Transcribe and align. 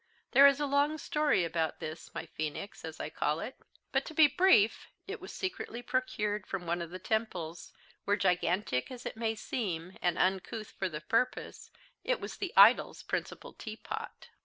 There 0.31 0.47
is 0.47 0.59
a 0.59 0.65
long 0.65 0.97
story 0.97 1.45
about 1.45 1.79
this 1.79 2.09
my 2.15 2.25
phoenix, 2.25 2.83
as 2.83 2.99
I 2.99 3.11
call 3.11 3.39
it; 3.39 3.55
but, 3.91 4.03
to 4.05 4.15
be 4.15 4.25
brief, 4.27 4.87
it 5.05 5.21
was 5.21 5.31
secretly 5.31 5.83
procured 5.83 6.47
from 6.47 6.65
one 6.65 6.81
of 6.81 6.89
the 6.89 6.97
temples, 6.97 7.71
where, 8.05 8.17
gigantic 8.17 8.89
as 8.89 9.05
it 9.05 9.15
may 9.15 9.35
seem, 9.35 9.95
and 10.01 10.17
uncouth 10.17 10.71
for 10.71 10.89
the 10.89 11.01
purpose, 11.01 11.69
it 12.03 12.19
was 12.19 12.37
the 12.37 12.51
idol's 12.57 13.03
principal 13.03 13.53
teapot!" 13.53 14.29